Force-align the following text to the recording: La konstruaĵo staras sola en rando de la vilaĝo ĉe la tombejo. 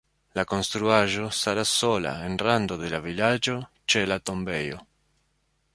La 0.37 0.43
konstruaĵo 0.51 1.27
staras 1.39 1.73
sola 1.81 2.15
en 2.29 2.39
rando 2.47 2.79
de 2.85 2.91
la 2.95 3.01
vilaĝo 3.09 3.57
ĉe 3.95 4.05
la 4.13 4.19
tombejo. 4.31 4.83